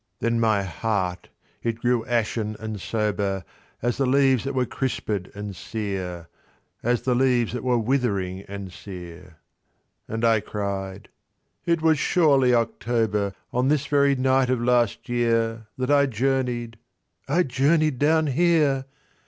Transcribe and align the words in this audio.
Then 0.19 0.39
my 0.39 0.63
heart 0.63 1.29
it 1.61 1.79
grew 1.81 2.03
ashen 2.07 2.55
and 2.59 2.81
sober 2.81 3.45
As 3.83 3.97
the 3.97 4.07
leaves 4.07 4.43
that 4.45 4.55
were 4.55 4.65
crispèd 4.65 5.31
and 5.35 5.55
sere— 5.55 6.27
As 6.81 7.03
the 7.03 7.13
leaves 7.13 7.53
that 7.53 7.63
were 7.63 7.77
withering 7.77 8.41
and 8.47 8.73
sere— 8.73 9.37
And 10.07 10.25
I 10.25 10.39
cried—"It 10.39 11.83
was 11.83 11.99
surely 11.99 12.51
October 12.51 13.35
On 13.53 13.67
this 13.67 13.85
very 13.85 14.15
night 14.15 14.49
of 14.49 14.59
last 14.59 15.07
year, 15.07 15.67
That 15.77 15.91
I 15.91 16.07
journeyed—I 16.07 17.43
journeyed 17.43 17.99
down 17.99 18.25
here! 18.25 18.85